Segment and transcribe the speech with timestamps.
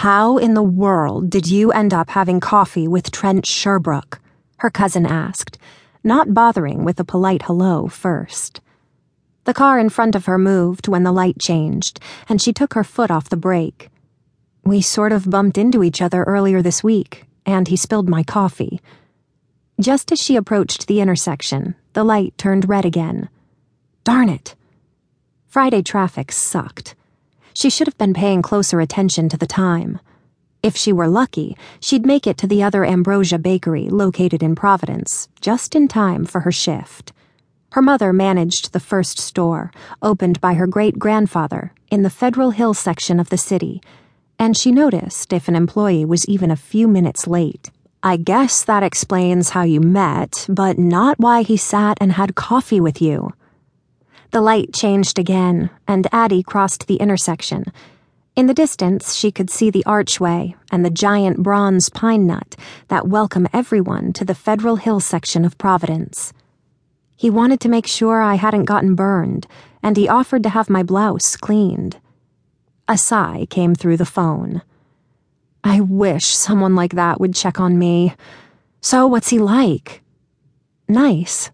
[0.00, 4.20] How in the world did you end up having coffee with Trent Sherbrooke?
[4.58, 5.56] Her cousin asked,
[6.04, 8.60] not bothering with a polite hello first.
[9.44, 11.98] The car in front of her moved when the light changed,
[12.28, 13.88] and she took her foot off the brake.
[14.66, 18.82] We sort of bumped into each other earlier this week, and he spilled my coffee.
[19.80, 23.30] Just as she approached the intersection, the light turned red again.
[24.04, 24.56] Darn it!
[25.46, 26.95] Friday traffic sucked.
[27.56, 29.98] She should have been paying closer attention to the time.
[30.62, 35.30] If she were lucky, she'd make it to the other Ambrosia bakery located in Providence,
[35.40, 37.14] just in time for her shift.
[37.72, 39.70] Her mother managed the first store,
[40.02, 43.80] opened by her great grandfather, in the Federal Hill section of the city,
[44.38, 47.70] and she noticed if an employee was even a few minutes late.
[48.02, 52.80] I guess that explains how you met, but not why he sat and had coffee
[52.80, 53.32] with you.
[54.30, 57.64] The light changed again, and Addie crossed the intersection.
[58.34, 62.54] In the distance, she could see the archway and the giant bronze pine nut
[62.88, 66.32] that welcome everyone to the Federal Hill section of Providence.
[67.16, 69.46] He wanted to make sure I hadn't gotten burned,
[69.82, 71.98] and he offered to have my blouse cleaned.
[72.88, 74.60] A sigh came through the phone.
[75.64, 78.14] I wish someone like that would check on me.
[78.82, 80.02] So, what's he like?
[80.88, 81.50] Nice,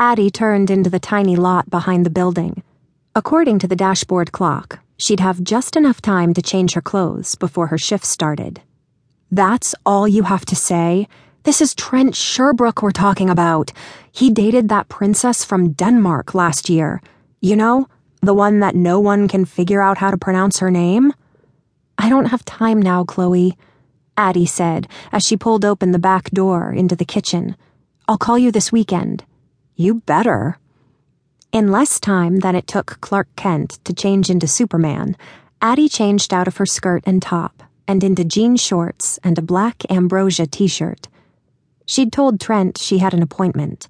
[0.00, 2.62] Addie turned into the tiny lot behind the building.
[3.14, 7.66] According to the dashboard clock, she'd have just enough time to change her clothes before
[7.66, 8.62] her shift started.
[9.30, 11.06] That's all you have to say?
[11.42, 13.72] This is Trent Sherbrooke we're talking about.
[14.10, 17.02] He dated that princess from Denmark last year.
[17.42, 17.86] You know,
[18.22, 21.12] the one that no one can figure out how to pronounce her name?
[21.98, 23.54] I don't have time now, Chloe,
[24.16, 27.54] Addie said as she pulled open the back door into the kitchen.
[28.08, 29.24] I'll call you this weekend.
[29.80, 30.58] You better.
[31.52, 35.16] In less time than it took Clark Kent to change into Superman,
[35.62, 39.90] Addie changed out of her skirt and top and into jean shorts and a black
[39.90, 41.08] ambrosia t shirt.
[41.86, 43.88] She'd told Trent she had an appointment.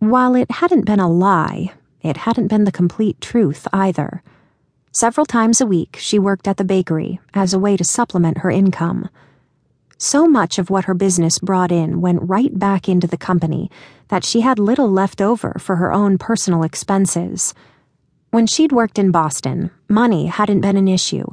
[0.00, 4.24] While it hadn't been a lie, it hadn't been the complete truth either.
[4.90, 8.50] Several times a week, she worked at the bakery as a way to supplement her
[8.50, 9.08] income.
[10.04, 13.70] So much of what her business brought in went right back into the company
[14.08, 17.54] that she had little left over for her own personal expenses.
[18.32, 21.26] When she'd worked in Boston, money hadn't been an issue.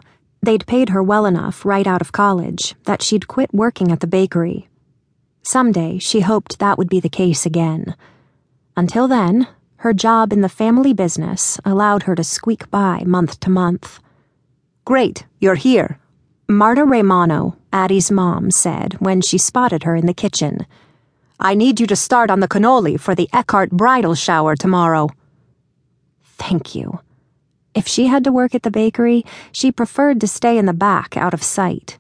[0.44, 4.07] They'd paid her well enough right out of college that she'd quit working at the
[4.07, 4.69] bakery.
[5.41, 7.96] Someday, she hoped that would be the case again.
[8.78, 9.47] Until then,
[9.78, 14.00] her job in the family business allowed her to squeak by month to month.
[14.86, 15.97] Great, you're here,
[16.52, 20.66] Marta Raimono, Addie's mom, said when she spotted her in the kitchen.
[21.40, 25.10] I need you to start on the cannoli for the Eckhart bridal shower tomorrow.
[26.24, 27.02] Thank you.
[27.76, 31.16] If she had to work at the bakery, she preferred to stay in the back
[31.16, 32.00] out of sight.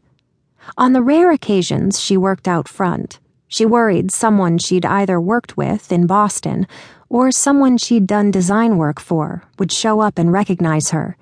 [0.79, 5.91] On the rare occasions she worked out front, she worried someone she'd either worked with
[5.91, 6.65] in Boston
[7.07, 11.17] or someone she'd done design work for would show up and recognize her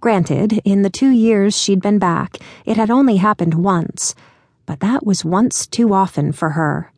[0.00, 4.14] Granted, in the two years she'd been back, it had only happened once,
[4.64, 6.92] but that was once too often for her.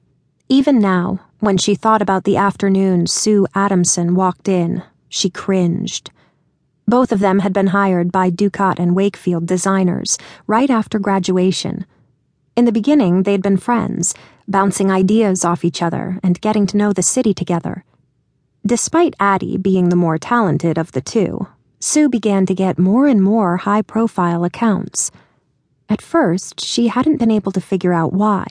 [0.50, 6.10] Even now, when she thought about the afternoon Sue Adamson walked in, she cringed.
[6.86, 11.86] Both of them had been hired by Ducat and Wakefield designers right after graduation.
[12.56, 14.12] In the beginning, they'd been friends,
[14.46, 17.84] bouncing ideas off each other and getting to know the city together.
[18.66, 21.46] Despite Addie being the more talented of the two,
[21.82, 25.10] Sue began to get more and more high profile accounts.
[25.88, 28.46] At first, she hadn't been able to figure out why.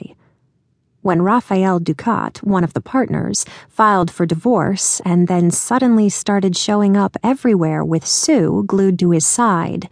[1.02, 6.96] When Raphael Ducat, one of the partners, filed for divorce and then suddenly started showing
[6.96, 9.88] up everywhere with Sue glued to his side,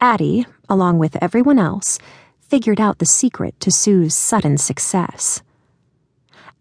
[0.00, 1.98] Addie, along with everyone else,
[2.40, 5.42] figured out the secret to Sue's sudden success.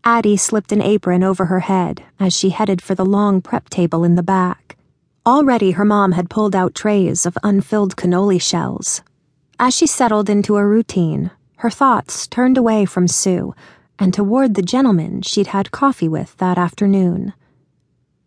[0.03, 4.03] Addie slipped an apron over her head as she headed for the long prep table
[4.03, 4.77] in the back.
[5.23, 9.03] Already her mom had pulled out trays of unfilled cannoli shells.
[9.59, 13.53] As she settled into a routine, her thoughts turned away from Sue
[13.99, 17.33] and toward the gentleman she'd had coffee with that afternoon.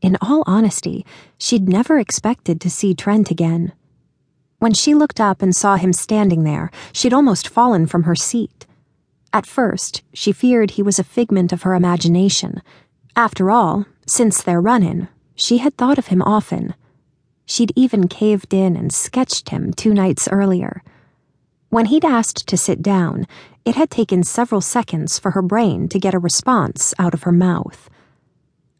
[0.02, 1.04] In all honesty,
[1.36, 3.72] she'd never expected to see Trent again.
[4.60, 8.66] When she looked up and saw him standing there, she'd almost fallen from her seat.
[9.32, 12.62] At first, she feared he was a figment of her imagination.
[13.16, 16.74] After all, since their run in, she had thought of him often.
[17.46, 20.82] She'd even caved in and sketched him two nights earlier.
[21.68, 23.26] When he'd asked to sit down,
[23.64, 27.32] it had taken several seconds for her brain to get a response out of her
[27.32, 27.90] mouth.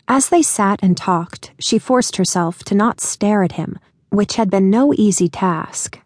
[0.06, 3.78] As they sat and talked, she forced herself to not stare at him,
[4.10, 5.98] which had been no easy task.